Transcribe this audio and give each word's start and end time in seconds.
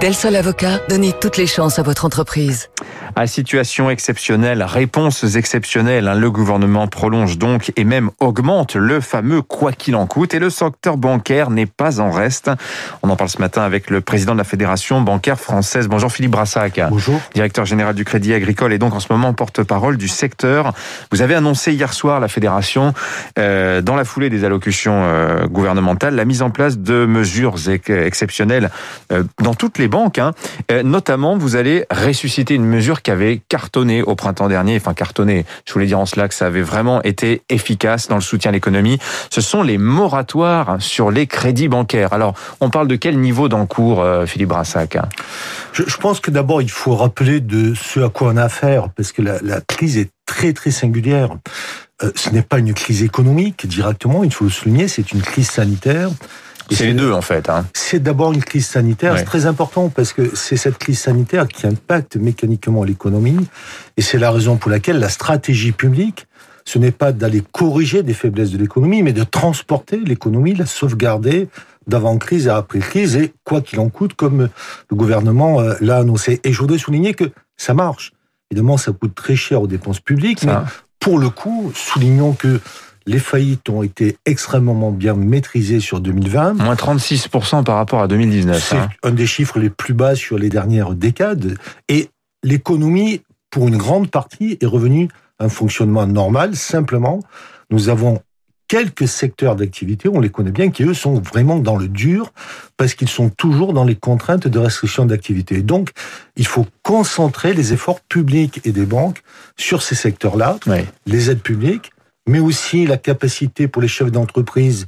Del 0.00 0.14
Sol 0.14 0.36
Avocat, 0.36 0.78
donnez 0.88 1.12
toutes 1.12 1.36
les 1.36 1.48
chances 1.48 1.80
à 1.80 1.82
votre 1.82 2.04
entreprise. 2.04 2.70
À 3.16 3.26
situation 3.26 3.90
exceptionnelle, 3.90 4.62
réponses 4.62 5.24
exceptionnelles, 5.34 6.06
hein. 6.06 6.14
le 6.14 6.30
gouvernement 6.30 6.86
prolonge 6.86 7.36
donc 7.36 7.72
et 7.74 7.82
même 7.82 8.10
augmente 8.20 8.76
le 8.76 9.00
fameux 9.00 9.42
quoi 9.42 9.72
qu'il 9.72 9.96
en 9.96 10.06
coûte 10.06 10.34
et 10.34 10.38
le 10.38 10.50
secteur 10.50 10.96
bancaire 10.96 11.50
n'est 11.50 11.66
pas 11.66 11.98
en 11.98 12.12
reste. 12.12 12.48
On 13.02 13.10
en 13.10 13.16
parle 13.16 13.28
ce 13.28 13.40
matin 13.40 13.62
avec 13.62 13.90
le 13.90 14.00
président 14.00 14.34
de 14.34 14.38
la 14.38 14.44
Fédération 14.44 15.00
bancaire 15.00 15.40
française. 15.40 15.88
Bonjour 15.88 16.12
Philippe 16.12 16.30
Brassac. 16.30 16.80
Bonjour. 16.90 17.20
Directeur 17.34 17.64
général 17.64 17.96
du 17.96 18.04
Crédit 18.04 18.34
Agricole 18.34 18.72
et 18.72 18.78
donc 18.78 18.94
en 18.94 19.00
ce 19.00 19.12
moment 19.12 19.34
porte-parole 19.34 19.96
du 19.96 20.06
secteur. 20.06 20.72
Vous 21.10 21.20
avez 21.20 21.34
annoncé 21.34 21.72
hier 21.72 21.92
soir 21.92 22.20
la 22.20 22.28
Fédération, 22.28 22.94
euh, 23.36 23.80
dans 23.80 23.96
la 23.96 24.04
foulée 24.04 24.30
des 24.30 24.44
allocutions 24.44 25.02
euh, 25.02 25.46
gouvernementales, 25.48 26.14
la 26.14 26.24
mise 26.24 26.42
en 26.42 26.50
place 26.50 26.78
de 26.78 27.04
mesures 27.04 27.56
exceptionnelles 27.68 28.70
euh, 29.10 29.24
dans 29.42 29.54
toutes 29.54 29.78
les 29.78 29.87
banques. 29.88 30.18
Hein. 30.18 30.32
Euh, 30.70 30.82
notamment, 30.82 31.36
vous 31.36 31.56
allez 31.56 31.84
ressusciter 31.90 32.54
une 32.54 32.64
mesure 32.64 33.02
qui 33.02 33.10
avait 33.10 33.40
cartonné 33.48 34.02
au 34.02 34.14
printemps 34.14 34.48
dernier, 34.48 34.76
enfin 34.76 34.94
cartonné, 34.94 35.44
je 35.66 35.72
voulais 35.72 35.86
dire 35.86 35.98
en 35.98 36.06
cela 36.06 36.28
que 36.28 36.34
ça 36.34 36.46
avait 36.46 36.62
vraiment 36.62 37.02
été 37.02 37.42
efficace 37.48 38.08
dans 38.08 38.16
le 38.16 38.20
soutien 38.20 38.50
à 38.50 38.52
l'économie, 38.52 38.98
ce 39.30 39.40
sont 39.40 39.62
les 39.62 39.78
moratoires 39.78 40.76
sur 40.80 41.10
les 41.10 41.26
crédits 41.26 41.68
bancaires. 41.68 42.12
Alors, 42.12 42.34
on 42.60 42.70
parle 42.70 42.88
de 42.88 42.96
quel 42.96 43.18
niveau 43.18 43.48
d'encours, 43.48 44.00
euh, 44.00 44.26
Philippe 44.26 44.48
Brassac 44.48 44.98
je, 45.72 45.82
je, 45.86 45.96
pense 45.96 46.20
que 46.20 46.30
d'abord, 46.30 46.62
il 46.62 46.70
faut 46.70 46.94
rappeler 46.94 47.40
de 47.40 47.74
ce 47.74 48.00
à 48.00 48.08
quoi 48.08 48.32
on 48.32 48.36
a 48.36 48.44
affaire, 48.44 48.88
parce 48.90 49.12
que 49.12 49.22
la, 49.22 49.38
la 49.42 49.60
crise 49.60 49.98
est 49.98 50.10
très 50.26 50.52
très 50.52 50.70
singulière. 50.70 51.30
Euh, 52.02 52.12
ce 52.14 52.30
n'est 52.30 52.42
pas 52.42 52.58
une 52.58 52.74
crise 52.74 53.02
économique 53.02 53.66
directement, 53.66 54.22
il 54.22 54.32
faut 54.32 54.44
le 54.44 54.50
souligner, 54.50 54.86
c'est 54.86 55.12
une 55.12 55.22
crise 55.22 55.50
sanitaire. 55.50 56.10
C'est 56.70 56.86
les 56.86 56.94
deux 56.94 57.12
en 57.12 57.22
fait. 57.22 57.48
Hein. 57.48 57.66
C'est 57.74 58.02
d'abord 58.02 58.32
une 58.32 58.42
crise 58.42 58.66
sanitaire, 58.66 59.12
ouais. 59.12 59.18
c'est 59.18 59.24
très 59.24 59.46
important 59.46 59.88
parce 59.88 60.12
que 60.12 60.34
c'est 60.34 60.56
cette 60.56 60.78
crise 60.78 60.98
sanitaire 60.98 61.48
qui 61.48 61.66
impacte 61.66 62.16
mécaniquement 62.16 62.84
l'économie 62.84 63.46
et 63.96 64.02
c'est 64.02 64.18
la 64.18 64.30
raison 64.30 64.56
pour 64.56 64.70
laquelle 64.70 64.98
la 64.98 65.08
stratégie 65.08 65.72
publique, 65.72 66.26
ce 66.64 66.78
n'est 66.78 66.90
pas 66.92 67.12
d'aller 67.12 67.42
corriger 67.52 68.02
des 68.02 68.12
faiblesses 68.14 68.50
de 68.50 68.58
l'économie, 68.58 69.02
mais 69.02 69.14
de 69.14 69.24
transporter 69.24 69.98
l'économie, 69.98 70.54
la 70.54 70.66
sauvegarder 70.66 71.48
d'avant-crise 71.86 72.48
à 72.48 72.58
après-crise 72.58 73.16
et 73.16 73.32
quoi 73.44 73.62
qu'il 73.62 73.80
en 73.80 73.88
coûte, 73.88 74.12
comme 74.14 74.50
le 74.90 74.96
gouvernement 74.96 75.60
euh, 75.60 75.74
l'a 75.80 75.96
annoncé. 75.96 76.40
Et 76.44 76.52
je 76.52 76.58
voudrais 76.58 76.76
souligner 76.76 77.14
que 77.14 77.30
ça 77.56 77.72
marche. 77.72 78.12
Évidemment, 78.50 78.76
ça 78.76 78.92
coûte 78.92 79.14
très 79.14 79.36
cher 79.36 79.62
aux 79.62 79.66
dépenses 79.66 80.00
publiques, 80.00 80.40
ça. 80.40 80.46
mais 80.46 80.70
pour 81.00 81.18
le 81.18 81.30
coup, 81.30 81.72
soulignons 81.74 82.32
que 82.32 82.60
les 83.08 83.18
faillites 83.18 83.68
ont 83.70 83.82
été 83.82 84.18
extrêmement 84.26 84.92
bien 84.92 85.14
maîtrisées 85.14 85.80
sur 85.80 86.00
2020. 86.00 86.54
Moins 86.54 86.74
36% 86.74 87.64
par 87.64 87.76
rapport 87.76 88.02
à 88.02 88.06
2019. 88.06 88.62
C'est 88.62 88.76
hein. 88.76 88.90
un 89.02 89.12
des 89.12 89.26
chiffres 89.26 89.58
les 89.58 89.70
plus 89.70 89.94
bas 89.94 90.14
sur 90.14 90.38
les 90.38 90.50
dernières 90.50 90.94
décades. 90.94 91.56
Et 91.88 92.10
l'économie, 92.44 93.22
pour 93.50 93.66
une 93.66 93.78
grande 93.78 94.10
partie, 94.10 94.58
est 94.60 94.66
revenue 94.66 95.08
à 95.38 95.46
un 95.46 95.48
fonctionnement 95.48 96.06
normal. 96.06 96.54
Simplement, 96.54 97.20
nous 97.70 97.88
avons 97.88 98.20
quelques 98.68 99.08
secteurs 99.08 99.56
d'activité, 99.56 100.10
on 100.10 100.20
les 100.20 100.28
connaît 100.28 100.50
bien, 100.50 100.70
qui 100.70 100.82
eux 100.82 100.92
sont 100.92 101.14
vraiment 101.14 101.58
dans 101.58 101.76
le 101.76 101.88
dur 101.88 102.34
parce 102.76 102.92
qu'ils 102.92 103.08
sont 103.08 103.30
toujours 103.30 103.72
dans 103.72 103.84
les 103.84 103.96
contraintes 103.96 104.46
de 104.46 104.58
restriction 104.58 105.06
d'activité. 105.06 105.62
Donc, 105.62 105.92
il 106.36 106.46
faut 106.46 106.66
concentrer 106.82 107.54
les 107.54 107.72
efforts 107.72 108.02
publics 108.02 108.60
et 108.64 108.72
des 108.72 108.84
banques 108.84 109.22
sur 109.56 109.80
ces 109.80 109.94
secteurs-là, 109.94 110.58
oui. 110.66 110.84
les 111.06 111.30
aides 111.30 111.40
publiques, 111.40 111.92
mais 112.28 112.38
aussi 112.38 112.86
la 112.86 112.96
capacité 112.96 113.66
pour 113.68 113.82
les 113.82 113.88
chefs 113.88 114.12
d'entreprise 114.12 114.84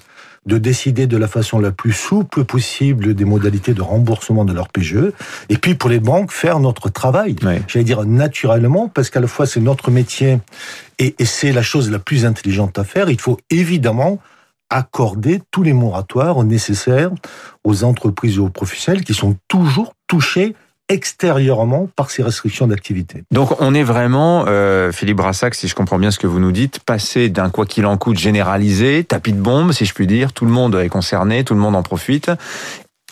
de 0.47 0.57
décider 0.57 1.07
de 1.07 1.17
la 1.19 1.29
façon 1.29 1.59
la 1.59 1.71
plus 1.71 1.93
souple 1.93 2.45
possible 2.45 3.15
des 3.15 3.25
modalités 3.27 3.75
de 3.75 3.83
remboursement 3.83 4.45
de 4.45 4.55
leur 4.55 4.69
PGE, 4.69 5.13
et 5.51 5.59
puis 5.59 5.75
pour 5.75 5.91
les 5.91 6.01
banques, 6.01 6.33
faire 6.33 6.61
notre 6.61 6.89
travail, 6.89 7.37
oui. 7.43 7.57
j'allais 7.69 7.85
dire 7.85 8.05
naturellement, 8.05 8.89
parce 8.89 9.11
qu'à 9.11 9.21
la 9.21 9.27
fois 9.27 9.45
c'est 9.45 9.61
notre 9.61 9.91
métier, 9.91 10.39
et, 10.99 11.15
et 11.19 11.25
c'est 11.27 11.53
la 11.53 11.63
chose 11.63 11.91
la 11.91 11.99
plus 11.99 12.25
intelligente 12.25 12.79
à 12.79 12.85
faire, 12.85 13.11
il 13.11 13.21
faut 13.21 13.39
évidemment 13.51 14.19
accorder 14.71 15.43
tous 15.51 15.63
les 15.63 15.73
moratoires 15.73 16.43
nécessaires 16.45 17.11
aux 17.65 17.85
entreprises 17.85 18.37
et 18.37 18.41
aux 18.41 18.49
professionnels 18.49 19.05
qui 19.05 19.15
sont 19.15 19.37
toujours 19.49 19.95
touchés 20.07 20.55
extérieurement 20.91 21.89
par 21.95 22.11
ces 22.11 22.23
restrictions 22.23 22.67
d'activité. 22.67 23.23
Donc 23.31 23.59
on 23.61 23.75
est 23.75 23.85
vraiment, 23.85 24.45
euh, 24.49 24.91
Philippe 24.93 25.19
Brassac, 25.19 25.55
si 25.55 25.69
je 25.69 25.75
comprends 25.75 25.99
bien 25.99 26.11
ce 26.11 26.19
que 26.19 26.27
vous 26.27 26.41
nous 26.41 26.53
dites, 26.53 26.81
passé 26.81 27.29
d'un 27.29 27.49
quoi 27.49 27.65
qu'il 27.65 27.87
en 27.87 27.97
coûte 27.97 28.19
généralisé, 28.19 29.05
tapis 29.05 29.33
de 29.33 29.41
bombe, 29.41 29.73
si 29.73 29.87
je 29.87 29.95
puis 29.95 30.09
dire, 30.09 30.33
tout 30.33 30.45
le 30.45 30.51
monde 30.51 30.75
est 30.75 30.89
concerné, 30.89 31.45
tout 31.45 31.55
le 31.55 31.61
monde 31.61 31.77
en 31.77 31.85
profite, 31.85 32.31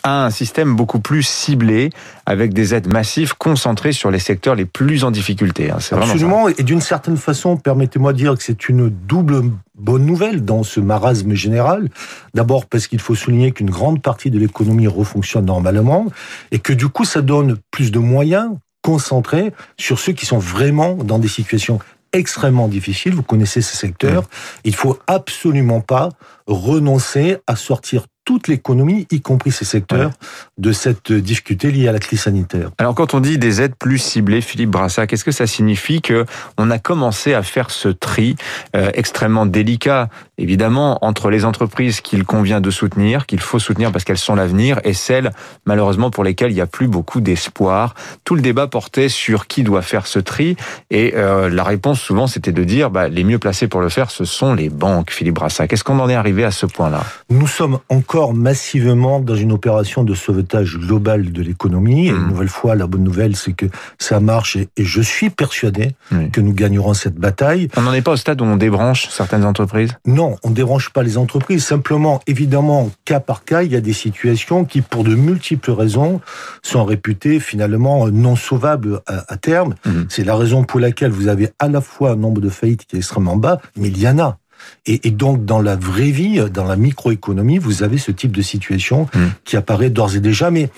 à 0.03 0.25
un 0.25 0.29
système 0.29 0.75
beaucoup 0.75 0.99
plus 0.99 1.23
ciblé, 1.23 1.89
avec 2.25 2.53
des 2.53 2.73
aides 2.73 2.91
massives 2.91 3.35
concentrées 3.37 3.93
sur 3.93 4.11
les 4.11 4.19
secteurs 4.19 4.55
les 4.55 4.65
plus 4.65 5.03
en 5.03 5.11
difficulté. 5.11 5.71
Hein. 5.71 5.77
Absolument, 5.91 6.49
et 6.49 6.63
d'une 6.63 6.81
certaine 6.81 7.17
façon, 7.17 7.57
permettez-moi 7.57 8.13
de 8.13 8.17
dire 8.17 8.35
que 8.35 8.43
c'est 8.43 8.69
une 8.69 8.89
double 8.89 9.43
bonne 9.79 10.05
nouvelle 10.05 10.43
dans 10.43 10.63
ce 10.63 10.79
marasme 10.79 11.33
général. 11.33 11.89
D'abord 12.33 12.65
parce 12.65 12.87
qu'il 12.87 12.99
faut 12.99 13.15
souligner 13.15 13.51
qu'une 13.51 13.69
grande 13.69 14.01
partie 14.01 14.29
de 14.29 14.37
l'économie 14.37 14.87
refonctionne 14.87 15.45
normalement, 15.45 16.05
et 16.51 16.59
que 16.59 16.73
du 16.73 16.87
coup, 16.87 17.05
ça 17.05 17.21
donne 17.21 17.57
plus 17.71 17.91
de 17.91 17.99
moyens 17.99 18.51
concentrés 18.81 19.51
sur 19.77 19.99
ceux 19.99 20.13
qui 20.13 20.25
sont 20.25 20.37
vraiment 20.37 20.95
dans 20.95 21.19
des 21.19 21.27
situations 21.27 21.79
extrêmement 22.13 22.67
difficiles. 22.67 23.13
Vous 23.13 23.23
connaissez 23.23 23.61
ces 23.61 23.77
secteurs. 23.77 24.23
Il 24.63 24.75
faut 24.75 24.97
absolument 25.07 25.81
pas 25.81 26.09
renoncer 26.47 27.37
à 27.47 27.55
sortir 27.55 28.05
toute 28.29 28.47
l'économie, 28.47 29.07
y 29.09 29.21
compris 29.21 29.51
ces 29.51 29.65
secteurs, 29.65 30.09
ouais. 30.09 30.27
de 30.59 30.71
cette 30.71 31.11
difficulté 31.11 31.71
liée 31.71 31.87
à 31.87 31.91
la 31.91 31.97
crise 31.97 32.21
sanitaire. 32.21 32.69
Alors 32.77 32.93
quand 32.93 33.15
on 33.15 33.21
dit 33.21 33.39
des 33.39 33.59
aides 33.63 33.73
plus 33.73 33.97
ciblées, 33.97 34.41
Philippe 34.41 34.69
Brassa, 34.69 35.07
qu'est-ce 35.07 35.23
que 35.23 35.31
ça 35.31 35.47
signifie 35.47 35.99
que 35.99 36.27
on 36.59 36.69
a 36.69 36.77
commencé 36.77 37.33
à 37.33 37.41
faire 37.41 37.71
ce 37.71 37.89
tri 37.89 38.35
euh, 38.75 38.91
extrêmement 38.93 39.47
délicat, 39.47 40.09
évidemment, 40.37 41.03
entre 41.03 41.31
les 41.31 41.43
entreprises 41.43 42.01
qu'il 42.01 42.23
convient 42.23 42.61
de 42.61 42.69
soutenir, 42.69 43.25
qu'il 43.25 43.39
faut 43.39 43.57
soutenir 43.57 43.91
parce 43.91 44.03
qu'elles 44.03 44.19
sont 44.19 44.35
l'avenir, 44.35 44.79
et 44.83 44.93
celles, 44.93 45.31
malheureusement, 45.65 46.11
pour 46.11 46.23
lesquelles 46.23 46.51
il 46.51 46.55
n'y 46.55 46.61
a 46.61 46.67
plus 46.67 46.87
beaucoup 46.87 47.21
d'espoir? 47.21 47.95
Tout 48.25 48.35
le 48.35 48.43
débat 48.43 48.67
portait 48.67 49.09
sur 49.09 49.47
qui 49.47 49.63
doit 49.63 49.81
faire 49.81 50.05
ce 50.05 50.19
tri, 50.19 50.55
et 50.91 51.13
euh, 51.15 51.49
la 51.49 51.63
réponse 51.63 51.99
souvent 51.99 52.27
c'était 52.27 52.51
de 52.51 52.63
dire 52.63 52.91
bah, 52.91 53.09
les 53.09 53.23
mieux 53.23 53.39
placés 53.39 53.67
pour 53.67 53.81
le 53.81 53.89
faire, 53.89 54.11
ce 54.11 54.23
sont 54.23 54.53
les 54.53 54.69
banques, 54.69 55.09
Philippe 55.09 55.33
Brassa. 55.33 55.67
Qu'est-ce 55.67 55.83
qu'on 55.83 55.99
en 55.99 56.09
est 56.09 56.13
arrivé 56.13 56.43
à 56.43 56.51
ce 56.51 56.67
point-là? 56.67 57.03
Nous 57.31 57.47
sommes 57.47 57.79
encore 57.89 58.18
massivement 58.27 59.19
dans 59.19 59.35
une 59.35 59.51
opération 59.51 60.03
de 60.03 60.13
sauvetage 60.13 60.77
global 60.77 61.31
de 61.31 61.41
l'économie. 61.41 62.07
Et 62.07 62.11
une 62.11 62.27
nouvelle 62.27 62.49
fois, 62.49 62.75
la 62.75 62.87
bonne 62.87 63.03
nouvelle, 63.03 63.35
c'est 63.35 63.53
que 63.53 63.65
ça 63.97 64.19
marche 64.19 64.55
et, 64.55 64.69
et 64.77 64.83
je 64.83 65.01
suis 65.01 65.29
persuadé 65.29 65.95
mmh. 66.11 66.29
que 66.29 66.41
nous 66.41 66.53
gagnerons 66.53 66.93
cette 66.93 67.15
bataille. 67.15 67.69
On 67.77 67.81
n'en 67.81 67.93
est 67.93 68.01
pas 68.01 68.11
au 68.11 68.17
stade 68.17 68.41
où 68.41 68.45
on 68.45 68.57
débranche 68.57 69.07
certaines 69.09 69.45
entreprises? 69.45 69.91
Non, 70.05 70.35
on 70.43 70.49
ne 70.49 70.55
débranche 70.55 70.91
pas 70.91 71.03
les 71.03 71.17
entreprises. 71.17 71.65
Simplement, 71.65 72.19
évidemment, 72.27 72.91
cas 73.05 73.19
par 73.19 73.43
cas, 73.43 73.63
il 73.63 73.71
y 73.71 73.75
a 73.75 73.81
des 73.81 73.93
situations 73.93 74.65
qui, 74.65 74.81
pour 74.81 75.03
de 75.03 75.15
multiples 75.15 75.71
raisons, 75.71 76.21
sont 76.61 76.85
réputées 76.85 77.39
finalement 77.39 78.07
non 78.09 78.35
sauvables 78.35 79.01
à, 79.07 79.23
à 79.33 79.37
terme. 79.37 79.75
Mmh. 79.85 79.91
C'est 80.09 80.23
la 80.23 80.35
raison 80.35 80.63
pour 80.63 80.79
laquelle 80.79 81.11
vous 81.11 81.27
avez 81.27 81.49
à 81.59 81.67
la 81.67 81.81
fois 81.81 82.11
un 82.11 82.15
nombre 82.15 82.41
de 82.41 82.49
faillites 82.49 82.85
qui 82.85 82.95
est 82.95 82.99
extrêmement 82.99 83.37
bas, 83.37 83.59
mais 83.75 83.87
il 83.87 83.99
y 83.99 84.07
en 84.07 84.19
a. 84.19 84.37
Et, 84.85 85.07
et, 85.07 85.11
donc, 85.11 85.45
dans 85.45 85.61
la 85.61 85.75
vraie 85.75 86.11
vie, 86.11 86.41
dans 86.51 86.65
la 86.65 86.75
microéconomie, 86.75 87.57
vous 87.57 87.83
avez 87.83 87.97
ce 87.97 88.11
type 88.11 88.35
de 88.35 88.41
situation 88.41 89.07
mmh. 89.13 89.19
qui 89.45 89.57
apparaît 89.57 89.89
d'ores 89.89 90.15
et 90.15 90.19
déjà. 90.19 90.51
Mais 90.51 90.69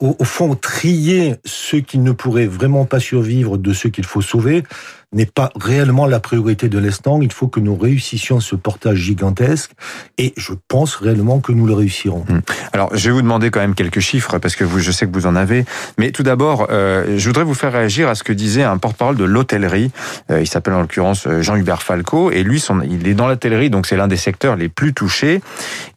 au, 0.00 0.16
au, 0.18 0.24
fond, 0.24 0.54
trier 0.54 1.36
ceux 1.44 1.80
qui 1.80 1.98
ne 1.98 2.12
pourraient 2.12 2.46
vraiment 2.46 2.84
pas 2.84 3.00
survivre 3.00 3.58
de 3.58 3.72
ceux 3.72 3.90
qu'il 3.90 4.04
faut 4.04 4.22
sauver 4.22 4.62
n'est 5.12 5.26
pas 5.26 5.50
réellement 5.60 6.06
la 6.06 6.20
priorité 6.20 6.68
de 6.68 6.78
l'instant. 6.78 7.20
Il 7.20 7.32
faut 7.32 7.48
que 7.48 7.58
nous 7.58 7.76
réussissions 7.76 8.38
ce 8.38 8.54
portage 8.54 8.98
gigantesque 8.98 9.72
et 10.18 10.32
je 10.36 10.52
pense 10.68 10.94
réellement 10.94 11.40
que 11.40 11.52
nous 11.52 11.66
le 11.66 11.74
réussirons. 11.74 12.24
Mmh. 12.28 12.40
Alors, 12.72 12.96
je 12.96 13.08
vais 13.08 13.14
vous 13.14 13.22
demander 13.22 13.50
quand 13.50 13.60
même 13.60 13.74
quelques 13.74 14.00
chiffres 14.00 14.38
parce 14.38 14.54
que 14.54 14.64
je 14.78 14.90
sais 14.92 15.06
que 15.06 15.12
vous 15.12 15.26
en 15.26 15.34
avez. 15.34 15.64
Mais 15.98 16.12
tout 16.12 16.22
d'abord, 16.22 16.68
euh, 16.70 17.18
je 17.18 17.26
voudrais 17.26 17.44
vous 17.44 17.54
faire 17.54 17.72
réagir 17.72 18.08
à 18.08 18.14
ce 18.14 18.22
que 18.22 18.32
disait 18.32 18.62
un 18.62 18.78
porte-parole 18.78 19.16
de 19.16 19.24
l'hôtellerie. 19.24 19.90
Euh, 20.30 20.40
il 20.40 20.46
s'appelle 20.46 20.74
en 20.74 20.80
l'occurrence 20.80 21.26
euh, 21.26 21.42
Jean-Hubert 21.42 21.82
Falco 21.82 22.30
et 22.30 22.44
lui, 22.44 22.64
il 22.88 23.08
est 23.08 23.14
dans 23.14 23.26
l'hôtellerie, 23.26 23.70
donc 23.70 23.86
c'est 23.86 23.96
l'un 23.96 24.08
des 24.08 24.16
secteurs 24.16 24.54
les 24.54 24.68
plus 24.68 24.94
touchés. 24.94 25.40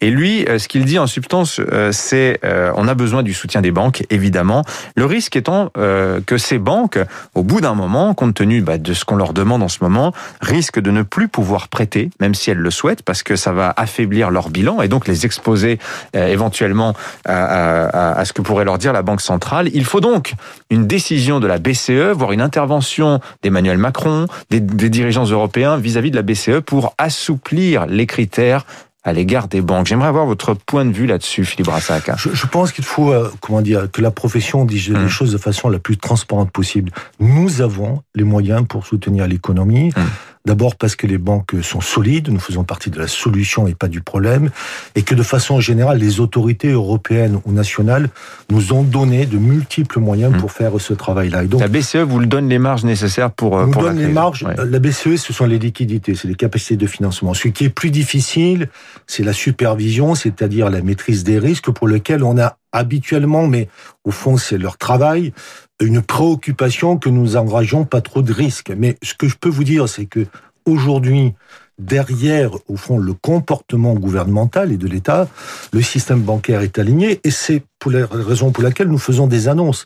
Et 0.01 0.09
lui, 0.09 0.45
ce 0.57 0.67
qu'il 0.67 0.85
dit 0.85 0.97
en 0.97 1.07
substance, 1.07 1.61
c'est 1.91 2.39
on 2.75 2.87
a 2.87 2.93
besoin 2.93 3.23
du 3.23 3.33
soutien 3.33 3.61
des 3.61 3.71
banques, 3.71 4.03
évidemment. 4.09 4.63
Le 4.95 5.05
risque 5.05 5.35
étant 5.35 5.69
que 5.73 6.37
ces 6.37 6.57
banques, 6.57 6.99
au 7.35 7.43
bout 7.43 7.61
d'un 7.61 7.73
moment, 7.73 8.13
compte 8.13 8.35
tenu 8.35 8.61
bah, 8.61 8.77
de 8.77 8.93
ce 8.93 9.02
ce 9.03 9.05
qu'on 9.05 9.17
leur 9.17 9.33
demande 9.33 9.61
en 9.61 9.67
ce 9.67 9.79
moment, 9.81 10.13
risquent 10.39 10.79
de 10.79 10.89
ne 10.89 11.03
plus 11.03 11.27
pouvoir 11.27 11.67
prêter, 11.67 12.09
même 12.21 12.33
si 12.33 12.49
elles 12.51 12.57
le 12.57 12.71
souhaitent, 12.71 13.03
parce 13.03 13.21
que 13.21 13.35
ça 13.35 13.51
va 13.51 13.73
affaiblir 13.75 14.31
leur 14.31 14.49
bilan 14.49 14.81
et 14.81 14.87
donc 14.87 15.09
les 15.09 15.25
exposer 15.25 15.77
euh, 16.15 16.27
éventuellement 16.27 16.93
à, 17.25 18.23
ce 18.23 18.31
que 18.31 18.41
pourrait 18.41 18.63
leur 18.63 18.77
dire 18.77 18.93
la 18.93 19.01
Banque 19.01 19.19
centrale. 19.19 19.69
Il 19.73 19.83
faut 19.83 19.99
donc 19.99 20.33
une 20.69 20.87
décision 20.87 21.41
de 21.41 21.47
la 21.47 21.57
BCE, 21.57 22.13
voire 22.13 22.31
une 22.31 22.41
intervention 22.41 23.19
d'Emmanuel 23.41 23.77
Macron, 23.77 24.27
des, 24.49 24.61
dirigeants 24.61 25.25
européens 25.25 25.75
vis-à-vis 25.75 26.09
-vis 26.09 26.11
de 26.11 26.15
la 26.15 26.21
BCE 26.21 26.61
pour 26.61 26.93
assouplir 26.97 27.85
les 27.87 28.05
critères 28.05 28.65
à 29.03 29.11
l'égard 29.13 29.47
des 29.49 29.61
banques. 29.61 29.87
J'aimerais 29.87 30.07
avoir 30.07 30.25
votre 30.25 30.53
point 30.53 30.85
de 30.85 30.91
vue 30.93 31.05
là-dessus, 31.05 31.43
Philippe 31.43 31.65
Brassac. 31.67 32.09
Je, 32.17 32.29
je 32.33 32.45
pense 32.47 32.71
qu'il 32.71 32.85
faut, 32.85 33.11
euh, 33.11 33.29
comment 33.41 33.61
dire, 33.61 33.91
que 33.91 34.01
la 34.01 34.11
profession 34.11 34.63
dise 34.65 34.89
les 34.89 34.95
Mm. 34.97 35.07
choses 35.09 35.31
de 35.33 35.37
façon 35.37 35.67
la 35.69 35.79
plus 35.79 35.97
transparente 35.97 36.51
possible. 36.51 36.91
Nous 37.19 37.61
avons 37.61 38.01
les 38.15 38.23
moyens 38.23 38.65
pour 38.67 38.85
soutenir 38.85 39.27
l'économie. 39.27 39.89
Mm. 39.89 40.01
D'abord 40.45 40.75
parce 40.75 40.97
que 40.97 41.07
les 41.07 41.17
banques 41.17 41.55
sont 41.61 41.79
solides, 41.79 42.27
nous 42.29 42.39
faisons 42.39 42.65
partie 42.65 42.89
de 42.89 42.99
la 42.99 43.07
solution 43.07 43.65
et 43.65 43.75
pas 43.75 43.87
du 43.87 44.01
problème, 44.01 44.49
et 44.95 45.03
que 45.03 45.15
de 45.15 45.23
façon 45.23 45.61
générale, 45.61 45.99
les 45.99 46.19
autorités 46.19 46.69
européennes 46.71 47.39
ou 47.45 47.53
nationales 47.53 48.09
nous 48.51 48.73
ont 48.73 48.83
donné 48.83 49.25
de 49.25 49.37
multiples 49.37 49.99
moyens 49.99 50.33
Mm. 50.33 50.37
pour 50.37 50.51
faire 50.51 50.71
ce 50.79 50.93
travail-là. 50.93 51.45
Donc, 51.45 51.61
La 51.61 51.67
BCE 51.69 51.97
vous 51.97 52.19
le 52.19 52.25
donne 52.25 52.49
les 52.49 52.59
marges 52.59 52.83
nécessaires 52.83 53.31
pour, 53.31 53.57
euh, 53.57 53.65
nous 53.67 53.71
pour 53.71 53.83
la 53.83 53.89
donne 53.89 53.99
les 53.99 54.03
crise. 54.05 54.13
marges. 54.15 54.43
Ouais. 54.43 54.55
La 54.69 54.79
BCE, 54.79 55.15
ce 55.15 55.31
sont 55.31 55.45
les 55.45 55.59
liquidités, 55.59 56.13
c'est 56.15 56.27
les 56.27 56.35
capacités 56.35 56.75
de 56.77 56.87
financement. 56.87 57.33
Ce 57.33 57.47
qui 57.47 57.63
est 57.65 57.69
plus 57.69 57.89
difficile, 57.91 58.67
c'est 59.07 59.23
la 59.23 59.33
supervision, 59.33 60.13
c'est-à-dire 60.13 60.69
la 60.69 60.81
maîtrise 60.81 61.23
des 61.23 61.39
risques 61.39 61.71
pour 61.71 61.87
lequel 61.87 62.23
on 62.23 62.37
a 62.37 62.57
habituellement, 62.73 63.47
mais 63.47 63.69
au 64.03 64.11
fond, 64.11 64.35
c'est 64.37 64.57
leur 64.57 64.77
travail, 64.77 65.31
une 65.79 66.01
préoccupation 66.01 66.97
que 66.97 67.09
nous 67.09 67.37
engageons 67.37 67.85
pas 67.85 68.01
trop 68.01 68.21
de 68.21 68.33
risques. 68.33 68.73
Mais 68.75 68.97
ce 69.01 69.13
que 69.13 69.29
je 69.29 69.35
peux 69.37 69.49
vous 69.49 69.63
dire, 69.63 69.87
c'est 69.87 70.05
que 70.05 70.25
aujourd'hui, 70.65 71.33
derrière, 71.79 72.51
au 72.67 72.75
fond, 72.77 72.97
le 72.97 73.13
comportement 73.13 73.93
gouvernemental 73.93 74.71
et 74.71 74.77
de 74.77 74.87
l'État, 74.87 75.27
le 75.71 75.81
système 75.81 76.21
bancaire 76.21 76.61
est 76.61 76.77
aligné 76.79 77.19
et 77.23 77.31
c'est 77.31 77.63
pour 77.79 77.91
la 77.91 78.05
raison 78.05 78.51
pour 78.51 78.63
laquelle 78.63 78.87
nous 78.87 78.97
faisons 78.99 79.27
des 79.27 79.47
annonces 79.47 79.85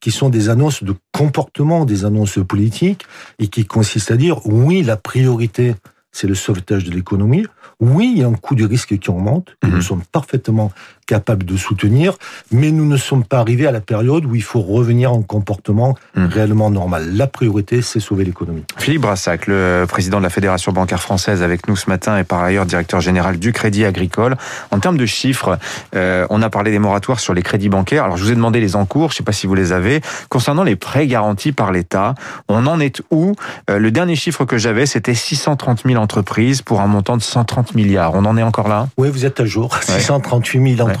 qui 0.00 0.10
sont 0.10 0.28
des 0.28 0.50
annonces 0.50 0.82
de 0.84 0.94
comportement, 1.12 1.86
des 1.86 2.04
annonces 2.04 2.38
politiques, 2.46 3.06
et 3.38 3.48
qui 3.48 3.64
consistent 3.64 4.10
à 4.10 4.16
dire 4.18 4.46
oui, 4.46 4.82
la 4.82 4.96
priorité, 4.98 5.74
c'est 6.12 6.26
le 6.26 6.34
sauvetage 6.34 6.84
de 6.84 6.90
l'économie. 6.90 7.46
Oui, 7.80 8.12
il 8.14 8.20
y 8.20 8.24
a 8.24 8.28
un 8.28 8.34
coût 8.34 8.54
du 8.54 8.66
risque 8.66 8.98
qui 8.98 9.08
augmente, 9.10 9.56
Mhm. 9.64 9.70
nous 9.74 9.82
sommes 9.82 10.02
parfaitement 10.12 10.70
capables 11.06 11.44
de 11.44 11.56
soutenir, 11.56 12.14
mais 12.50 12.70
nous 12.72 12.84
ne 12.86 12.96
sommes 12.96 13.24
pas 13.24 13.38
arrivés 13.38 13.66
à 13.66 13.72
la 13.72 13.80
période 13.80 14.24
où 14.24 14.34
il 14.34 14.42
faut 14.42 14.60
revenir 14.60 15.12
en 15.12 15.22
comportement 15.22 15.94
Mhm. 16.16 16.26
réellement 16.26 16.70
normal. 16.70 17.10
La 17.14 17.26
priorité, 17.26 17.80
c'est 17.82 18.00
sauver 18.00 18.24
l'économie. 18.24 18.64
Philippe 18.78 19.02
Brassac, 19.02 19.46
le 19.46 19.84
président 19.88 20.18
de 20.18 20.22
la 20.24 20.30
Fédération 20.30 20.72
bancaire 20.72 21.00
française 21.00 21.42
avec 21.42 21.68
nous 21.68 21.76
ce 21.76 21.88
matin 21.88 22.18
et 22.18 22.24
par 22.24 22.42
ailleurs 22.42 22.66
directeur 22.66 23.00
général 23.00 23.38
du 23.38 23.52
Crédit 23.52 23.84
Agricole. 23.84 24.36
En 24.70 24.80
termes 24.80 24.96
de 24.96 25.06
chiffres, 25.06 25.58
euh, 25.94 26.26
on 26.30 26.42
a 26.42 26.50
parlé 26.50 26.70
des 26.72 26.78
moratoires 26.78 27.20
sur 27.20 27.34
les 27.34 27.42
crédits 27.42 27.68
bancaires. 27.68 28.04
Alors 28.04 28.16
je 28.16 28.24
vous 28.24 28.32
ai 28.32 28.34
demandé 28.34 28.60
les 28.60 28.74
encours, 28.76 29.10
je 29.10 29.14
ne 29.14 29.18
sais 29.18 29.22
pas 29.24 29.32
si 29.32 29.46
vous 29.46 29.54
les 29.54 29.72
avez. 29.72 30.00
Concernant 30.28 30.64
les 30.64 30.76
prêts 30.76 31.06
garantis 31.06 31.52
par 31.52 31.70
l'État, 31.72 32.14
on 32.48 32.66
en 32.66 32.80
est 32.80 33.00
où? 33.10 33.34
Euh, 33.70 33.78
Le 33.78 33.90
dernier 33.92 34.16
chiffre 34.16 34.44
que 34.44 34.58
j'avais, 34.58 34.86
c'était 34.86 35.14
630 35.14 35.82
000 35.86 36.02
entreprises 36.02 36.62
pour 36.62 36.80
un 36.80 36.86
montant 36.86 37.16
de 37.16 37.22
130 37.22 37.74
milliards. 37.74 38.12
On 38.14 38.24
en 38.24 38.36
est 38.36 38.42
encore 38.42 38.68
là? 38.68 38.88
Oui, 38.96 39.08
vous 39.10 39.24
êtes 39.24 39.38
à 39.40 39.44
jour. 39.44 39.76
638 39.82 40.76
000 40.76 40.80
entreprises, 40.80 40.95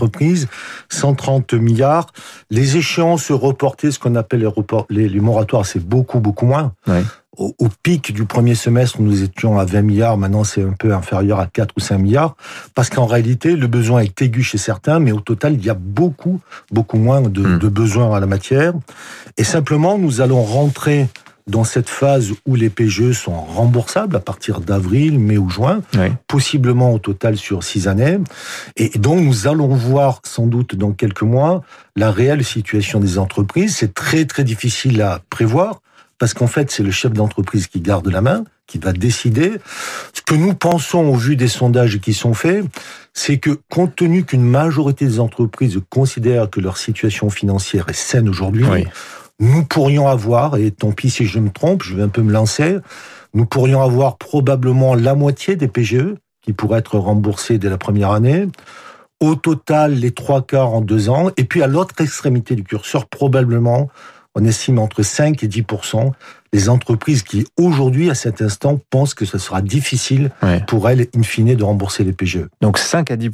130 0.88 1.54
milliards. 1.54 2.06
Les 2.50 2.76
échéances 2.76 3.30
reportées, 3.30 3.90
ce 3.90 3.98
qu'on 3.98 4.14
appelle 4.14 4.40
les, 4.40 4.46
report- 4.46 4.86
les, 4.90 5.08
les 5.08 5.20
moratoires, 5.20 5.66
c'est 5.66 5.84
beaucoup, 5.84 6.20
beaucoup 6.20 6.46
moins. 6.46 6.72
Ouais. 6.86 7.02
Au, 7.38 7.54
au 7.58 7.68
pic 7.82 8.14
du 8.14 8.24
premier 8.24 8.54
semestre, 8.54 9.00
nous 9.02 9.22
étions 9.22 9.58
à 9.58 9.66
20 9.66 9.82
milliards. 9.82 10.16
Maintenant, 10.16 10.42
c'est 10.44 10.62
un 10.62 10.72
peu 10.72 10.94
inférieur 10.94 11.38
à 11.38 11.46
4 11.46 11.74
ou 11.76 11.80
5 11.80 11.98
milliards. 11.98 12.34
Parce 12.74 12.88
qu'en 12.88 13.04
réalité, 13.04 13.56
le 13.56 13.66
besoin 13.66 14.00
est 14.00 14.22
aigu 14.22 14.42
chez 14.42 14.56
certains, 14.58 15.00
mais 15.00 15.12
au 15.12 15.20
total, 15.20 15.52
il 15.54 15.64
y 15.64 15.68
a 15.68 15.74
beaucoup, 15.74 16.40
beaucoup 16.72 16.96
moins 16.96 17.20
de, 17.20 17.42
Hmm. 17.42 17.58
de 17.58 17.68
besoins 17.68 18.16
à 18.16 18.20
la 18.20 18.26
matière. 18.26 18.72
Et 19.36 19.44
simplement, 19.44 19.98
nous 19.98 20.22
allons 20.22 20.42
rentrer 20.42 21.08
dans 21.48 21.62
cette 21.64 21.88
phase 21.88 22.32
où 22.44 22.56
les 22.56 22.70
PGE 22.70 23.12
sont 23.12 23.32
remboursables 23.40 24.16
à 24.16 24.20
partir 24.20 24.60
d'avril, 24.60 25.18
mai 25.20 25.38
ou 25.38 25.48
juin 25.48 25.80
Oui. 25.94 26.08
possiblement 26.26 26.92
au 26.92 26.98
total 26.98 27.36
sur 27.36 27.62
six 27.62 27.86
années. 27.86 28.18
Et 28.76 28.98
donc, 28.98 29.20
nous 29.20 29.46
allons 29.46 29.68
voir 29.68 30.20
sans 30.24 30.46
doute 30.46 30.74
dans 30.74 30.90
quelques 30.92 31.22
mois 31.22 31.62
la 31.94 32.10
réelle 32.10 32.44
situation 32.44 32.98
des 32.98 33.18
entreprises. 33.18 33.76
C'est 33.76 33.94
très, 33.94 34.24
très 34.24 34.42
difficile 34.42 35.00
à 35.02 35.20
prévoir 35.30 35.80
parce 36.18 36.34
qu'en 36.34 36.46
fait, 36.48 36.70
c'est 36.70 36.82
le 36.82 36.90
chef 36.90 37.12
d'entreprise 37.12 37.66
qui 37.68 37.80
garde 37.80 38.08
la 38.08 38.22
main, 38.22 38.42
qui 38.66 38.78
va 38.78 38.92
décider. 38.92 39.52
Ce 40.14 40.22
que 40.22 40.34
nous 40.34 40.54
pensons 40.54 41.04
au 41.06 41.14
vu 41.14 41.36
des 41.36 41.46
sondages 41.46 41.98
qui 42.00 42.14
sont 42.14 42.34
faits, 42.34 42.64
c'est 43.12 43.36
que 43.38 43.60
compte 43.68 43.94
tenu 43.94 44.24
qu'une 44.24 44.42
majorité 44.42 45.04
des 45.06 45.20
entreprises 45.20 45.78
considèrent 45.90 46.50
que 46.50 46.58
leur 46.60 46.76
situation 46.78 47.30
financière 47.30 47.84
est 47.88 47.96
saine 47.96 48.28
aujourd'hui, 48.28 48.64
Oui. 48.64 48.84
Nous 49.40 49.64
pourrions 49.64 50.08
avoir, 50.08 50.56
et 50.56 50.70
tant 50.70 50.92
pis 50.92 51.10
si 51.10 51.26
je 51.26 51.38
me 51.38 51.50
trompe, 51.50 51.82
je 51.82 51.94
vais 51.94 52.02
un 52.02 52.08
peu 52.08 52.22
me 52.22 52.32
lancer, 52.32 52.78
nous 53.34 53.46
pourrions 53.46 53.82
avoir 53.82 54.16
probablement 54.16 54.94
la 54.94 55.14
moitié 55.14 55.56
des 55.56 55.68
PGE 55.68 56.14
qui 56.40 56.52
pourraient 56.52 56.78
être 56.78 56.98
remboursés 56.98 57.58
dès 57.58 57.68
la 57.68 57.78
première 57.78 58.12
année. 58.12 58.46
Au 59.20 59.34
total, 59.34 59.94
les 59.94 60.12
trois 60.12 60.42
quarts 60.42 60.72
en 60.72 60.80
deux 60.80 61.08
ans. 61.08 61.30
Et 61.36 61.44
puis 61.44 61.62
à 61.62 61.66
l'autre 61.66 61.94
extrémité 62.00 62.54
du 62.54 62.64
curseur, 62.64 63.06
probablement, 63.06 63.90
on 64.34 64.44
estime 64.44 64.78
entre 64.78 65.02
5 65.02 65.42
et 65.42 65.48
10 65.48 65.64
les 66.52 66.68
entreprises 66.68 67.22
qui, 67.22 67.46
aujourd'hui, 67.58 68.10
à 68.10 68.14
cet 68.14 68.42
instant, 68.42 68.80
pensent 68.90 69.14
que 69.14 69.24
ce 69.24 69.38
sera 69.38 69.62
difficile 69.62 70.30
Ouais. 70.42 70.62
pour 70.66 70.88
elles, 70.88 71.06
in 71.16 71.22
fine, 71.22 71.54
de 71.54 71.64
rembourser 71.64 72.04
les 72.04 72.12
PGE. 72.12 72.46
Donc 72.60 72.78
5 72.78 73.10
à 73.10 73.16
10 73.16 73.30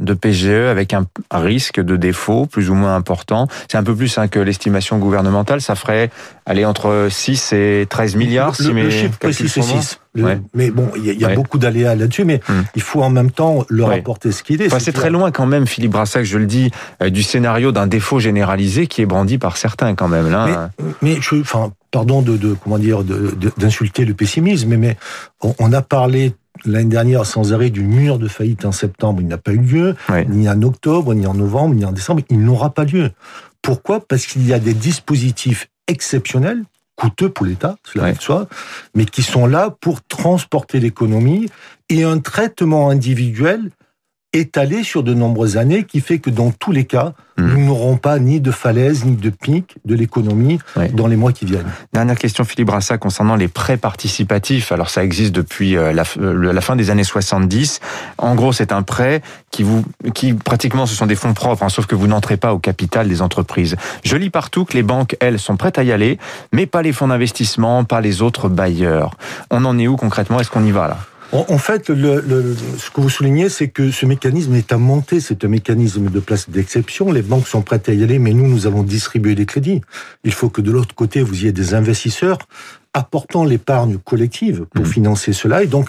de 0.00 0.14
PGE 0.14 0.68
avec 0.70 0.94
un 0.94 1.06
risque 1.32 1.80
de 1.80 1.96
défaut 1.96 2.46
plus 2.46 2.70
ou 2.70 2.74
moins 2.74 2.94
important. 2.94 3.48
C'est 3.70 3.78
un 3.78 3.82
peu 3.82 3.94
plus 3.94 4.16
hein, 4.18 4.28
que 4.28 4.38
l'estimation 4.38 4.98
gouvernementale. 4.98 5.60
Ça 5.60 5.74
ferait 5.74 6.10
aller 6.46 6.64
entre 6.64 7.08
6 7.10 7.52
et 7.52 7.86
13 7.88 8.16
milliards. 8.16 8.54
Le, 8.58 8.64
si 8.64 8.72
le 8.72 8.90
chiffre 8.90 9.18
précis, 9.18 9.48
c'est 9.48 9.60
sont 9.62 9.74
bons. 9.74 9.80
6. 9.80 9.98
Le- 10.14 10.24
Ouais. 10.24 10.40
Mais 10.54 10.70
bon, 10.70 10.90
il 10.96 11.04
y 11.04 11.10
a, 11.10 11.12
il 11.12 11.20
y 11.20 11.24
a 11.24 11.28
Ouais. 11.28 11.34
beaucoup 11.34 11.58
d'aléas 11.58 11.94
là-dessus, 11.94 12.24
mais 12.24 12.40
Hmm. 12.48 12.62
il 12.74 12.80
faut 12.80 13.02
en 13.02 13.10
même 13.10 13.30
temps 13.30 13.66
le 13.68 13.84
Ouais. 13.84 13.96
rapporter 13.96 14.32
ce 14.32 14.42
qu'il 14.42 14.62
est. 14.62 14.66
Enfin, 14.68 14.78
c'est 14.78 14.92
très 14.92 15.10
loin 15.10 15.30
quand 15.30 15.44
même, 15.44 15.66
Philippe 15.66 15.90
Brassac, 15.92 16.24
je 16.24 16.38
le 16.38 16.46
dis, 16.46 16.70
euh, 17.02 17.10
du 17.10 17.22
scénario 17.22 17.70
d'un 17.70 17.86
défaut 17.86 18.18
généralisé 18.18 18.86
qui 18.86 19.02
est 19.02 19.06
brandi 19.06 19.36
par 19.36 19.58
certains 19.58 19.94
quand 19.94 20.08
même. 20.08 20.30
Là. 20.30 20.70
Mais, 20.80 20.92
mais 21.02 21.18
je, 21.20 21.34
enfin, 21.40 21.72
pardon 21.90 22.22
de, 22.22 22.36
de 22.36 22.54
comment 22.54 22.78
dire, 22.78 23.04
d'insulter 23.56 24.04
le 24.04 24.14
pessimisme, 24.14 24.68
mais, 24.68 24.76
mais 24.76 24.96
on, 25.42 25.54
on 25.58 25.72
a 25.72 25.82
parlé 25.82 26.34
l'année 26.64 26.88
dernière 26.88 27.26
sans 27.26 27.52
arrêt 27.52 27.70
du 27.70 27.82
mur 27.82 28.18
de 28.18 28.28
faillite 28.28 28.64
en 28.64 28.72
septembre. 28.72 29.20
Il 29.20 29.28
n'a 29.28 29.38
pas 29.38 29.52
eu 29.52 29.58
lieu, 29.58 29.96
ni 30.28 30.48
en 30.48 30.62
octobre, 30.62 31.14
ni 31.14 31.26
en 31.26 31.34
novembre, 31.34 31.74
ni 31.74 31.84
en 31.84 31.92
décembre. 31.92 32.22
Il 32.30 32.40
n'aura 32.40 32.70
pas 32.70 32.84
lieu. 32.84 33.10
Pourquoi? 33.62 34.00
Parce 34.00 34.26
qu'il 34.26 34.46
y 34.46 34.52
a 34.52 34.58
des 34.58 34.74
dispositifs 34.74 35.68
exceptionnels 35.86 36.62
coûteux 36.96 37.28
pour 37.28 37.44
l'État, 37.44 37.76
cela 37.84 38.12
de 38.12 38.20
soi, 38.20 38.48
mais 38.94 39.04
qui 39.04 39.22
sont 39.22 39.46
là 39.46 39.74
pour 39.80 40.02
transporter 40.02 40.80
l'économie 40.80 41.50
et 41.90 42.04
un 42.04 42.18
traitement 42.20 42.88
individuel 42.88 43.70
étalé 44.32 44.82
sur 44.82 45.02
de 45.02 45.14
nombreuses 45.14 45.56
années 45.56 45.84
qui 45.84 46.00
fait 46.00 46.18
que 46.18 46.30
dans 46.30 46.50
tous 46.50 46.72
les 46.72 46.84
cas, 46.84 47.14
Mhm. 47.38 47.52
nous 47.54 47.66
n'aurons 47.66 47.96
pas 47.98 48.18
ni 48.18 48.40
de 48.40 48.50
falaise 48.50 49.04
ni 49.04 49.14
de 49.16 49.28
pic 49.28 49.76
de 49.84 49.94
l'économie 49.94 50.58
dans 50.94 51.06
les 51.06 51.16
mois 51.16 51.32
qui 51.32 51.44
viennent. 51.44 51.70
Dernière 51.92 52.16
question, 52.16 52.44
Philippe 52.44 52.68
Brassac, 52.68 52.98
concernant 52.98 53.36
les 53.36 53.48
prêts 53.48 53.76
participatifs. 53.76 54.72
Alors, 54.72 54.88
ça 54.88 55.04
existe 55.04 55.32
depuis 55.34 55.76
euh, 55.76 55.92
la, 55.92 56.04
euh, 56.18 56.52
la 56.52 56.60
fin 56.62 56.76
des 56.76 56.88
années 56.88 57.04
70. 57.04 57.80
En 58.16 58.34
gros, 58.34 58.52
c'est 58.54 58.72
un 58.72 58.82
prêt 58.82 59.20
qui 59.50 59.62
vous, 59.62 59.84
qui 60.14 60.32
pratiquement, 60.32 60.86
ce 60.86 60.94
sont 60.94 61.06
des 61.06 61.14
fonds 61.14 61.34
propres, 61.34 61.62
hein, 61.62 61.68
sauf 61.68 61.84
que 61.86 61.94
vous 61.94 62.06
n'entrez 62.06 62.38
pas 62.38 62.54
au 62.54 62.58
capital 62.58 63.06
des 63.06 63.20
entreprises. 63.20 63.76
Je 64.02 64.16
lis 64.16 64.30
partout 64.30 64.64
que 64.64 64.72
les 64.72 64.82
banques, 64.82 65.14
elles, 65.20 65.38
sont 65.38 65.58
prêtes 65.58 65.78
à 65.78 65.82
y 65.82 65.92
aller, 65.92 66.18
mais 66.52 66.64
pas 66.64 66.80
les 66.80 66.92
fonds 66.94 67.08
d'investissement, 67.08 67.84
pas 67.84 68.00
les 68.00 68.22
autres 68.22 68.48
bailleurs. 68.48 69.14
On 69.50 69.64
en 69.66 69.78
est 69.78 69.88
où 69.88 69.96
concrètement? 69.96 70.40
Est-ce 70.40 70.50
qu'on 70.50 70.64
y 70.64 70.72
va 70.72 70.88
là? 70.88 70.96
En, 71.32 71.44
en 71.48 71.58
fait, 71.58 71.90
le, 71.90 72.20
le- 72.20 72.54
ce 72.78 72.90
que 72.90 73.00
vous 73.00 73.10
soulignez, 73.10 73.48
c'est 73.48 73.68
que 73.68 73.90
ce 73.90 74.06
mécanisme 74.06 74.54
est 74.54 74.72
à 74.72 74.78
monter. 74.78 75.20
C'est 75.20 75.44
un 75.44 75.48
mécanisme 75.48 76.08
de 76.08 76.20
place 76.20 76.48
d'exception. 76.48 77.10
Les 77.10 77.22
banques 77.22 77.48
sont 77.48 77.62
prêtes 77.62 77.88
à 77.88 77.92
y 77.92 78.02
aller, 78.02 78.18
mais 78.18 78.32
nous, 78.32 78.46
nous 78.48 78.66
allons 78.66 78.82
distribuer 78.84 79.34
des 79.34 79.46
crédits. 79.46 79.80
Il 80.24 80.32
faut 80.32 80.48
que 80.48 80.60
de 80.60 80.70
l'autre 80.70 80.94
côté, 80.94 81.22
vous 81.22 81.34
ayez 81.42 81.52
des 81.52 81.74
investisseurs 81.74 82.38
apportant 82.94 83.44
l'épargne 83.44 83.98
collective 83.98 84.64
pour 84.72 84.86
Mhm. 84.86 84.90
financer 84.90 85.32
cela. 85.34 85.62
Et 85.62 85.66
donc, 85.66 85.88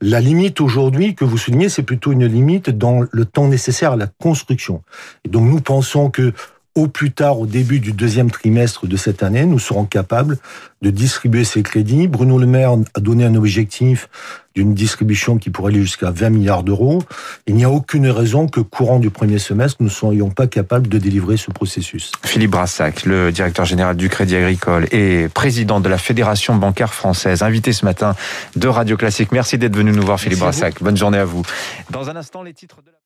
la 0.00 0.20
limite 0.20 0.60
aujourd'hui 0.60 1.14
que 1.14 1.24
vous 1.24 1.38
soulignez, 1.38 1.68
c'est 1.68 1.84
plutôt 1.84 2.10
une 2.10 2.26
limite 2.26 2.70
dans 2.70 3.04
le 3.08 3.24
temps 3.26 3.46
nécessaire 3.46 3.92
à 3.92 3.96
la 3.96 4.08
construction. 4.08 4.82
Et 5.24 5.28
donc, 5.28 5.48
nous 5.48 5.60
pensons 5.60 6.10
que 6.10 6.32
au 6.78 6.86
plus 6.86 7.10
tard, 7.10 7.40
au 7.40 7.46
début 7.46 7.80
du 7.80 7.92
deuxième 7.92 8.30
trimestre 8.30 8.86
de 8.86 8.96
cette 8.96 9.24
année, 9.24 9.44
nous 9.44 9.58
serons 9.58 9.84
capables 9.84 10.38
de 10.80 10.90
distribuer 10.90 11.42
ces 11.42 11.64
crédits. 11.64 12.06
Bruno 12.06 12.38
Le 12.38 12.46
Maire 12.46 12.74
a 12.94 13.00
donné 13.00 13.24
un 13.24 13.34
objectif 13.34 14.08
d'une 14.54 14.74
distribution 14.74 15.38
qui 15.38 15.50
pourrait 15.50 15.72
aller 15.72 15.82
jusqu'à 15.82 16.10
20 16.10 16.30
milliards 16.30 16.62
d'euros. 16.62 17.02
Il 17.48 17.56
n'y 17.56 17.64
a 17.64 17.70
aucune 17.70 18.08
raison 18.08 18.46
que 18.46 18.60
courant 18.60 19.00
du 19.00 19.10
premier 19.10 19.38
semestre, 19.38 19.78
nous 19.80 19.86
ne 19.86 19.90
soyons 19.90 20.30
pas 20.30 20.46
capables 20.46 20.86
de 20.86 20.98
délivrer 20.98 21.36
ce 21.36 21.50
processus. 21.50 22.12
Philippe 22.24 22.52
Brassac, 22.52 23.04
le 23.04 23.32
directeur 23.32 23.64
général 23.64 23.96
du 23.96 24.08
Crédit 24.08 24.36
Agricole 24.36 24.86
et 24.92 25.28
président 25.28 25.80
de 25.80 25.88
la 25.88 25.98
Fédération 25.98 26.54
bancaire 26.54 26.94
française, 26.94 27.42
invité 27.42 27.72
ce 27.72 27.84
matin 27.84 28.14
de 28.54 28.68
Radio 28.68 28.96
Classique. 28.96 29.32
Merci 29.32 29.58
d'être 29.58 29.76
venu 29.76 29.90
nous 29.90 30.02
voir, 30.02 30.20
Philippe 30.20 30.40
Merci. 30.40 30.60
Brassac. 30.60 30.82
Bonne 30.82 30.96
journée 30.96 31.18
à 31.18 31.24
vous. 31.24 31.42
Dans 31.90 32.08
un 32.08 32.14
instant, 32.14 32.42
les 32.44 32.54
titres 32.54 32.76
de 32.82 32.90
la 32.90 32.96